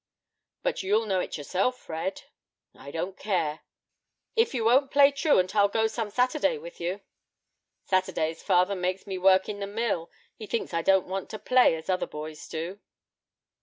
"But 0.63 0.81
you'll 0.81 1.05
know 1.05 1.19
it 1.19 1.37
yourself, 1.37 1.77
Fred." 1.77 2.23
"I 2.73 2.89
don't 2.89 3.15
care." 3.15 3.59
"If 4.35 4.55
you 4.55 4.65
won't 4.65 4.89
play 4.89 5.11
truant, 5.11 5.55
I'll 5.55 5.67
go 5.69 5.85
some 5.85 6.09
Saturday 6.09 6.57
with 6.57 6.81
you." 6.81 7.01
"Saturdays 7.85 8.41
father 8.41 8.75
makes 8.75 9.05
me 9.05 9.19
work 9.19 9.47
in 9.47 9.59
the 9.59 9.67
mill; 9.67 10.09
he 10.35 10.47
thinks 10.47 10.73
I 10.73 10.81
don't 10.81 11.05
want 11.05 11.29
to 11.29 11.37
play, 11.37 11.75
as 11.75 11.87
other 11.87 12.07
boys 12.07 12.47
do." 12.47 12.79